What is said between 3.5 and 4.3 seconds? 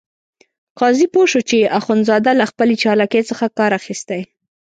کار اخیستی.